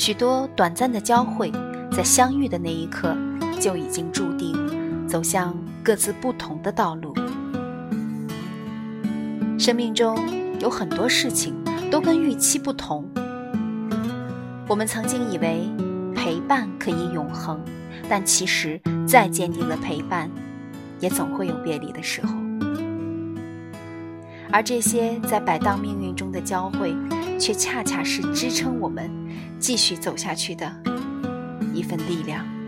[0.00, 1.52] 许多短暂的交汇，
[1.92, 3.14] 在相遇的那一刻
[3.60, 4.56] 就已经注定
[5.06, 7.14] 走向各自不同的道路。
[9.58, 10.18] 生命中
[10.58, 11.54] 有很多事情
[11.90, 13.06] 都跟预期不同。
[14.66, 15.68] 我们曾经以为
[16.14, 17.60] 陪伴可以永恒，
[18.08, 20.30] 但其实再坚定的陪伴，
[20.98, 22.34] 也总会有别离的时候。
[24.50, 26.96] 而这些在摆荡命运中的交汇，
[27.38, 29.10] 却恰恰是支撑我们
[29.60, 30.72] 继续走下去的
[31.74, 32.59] 一份力量。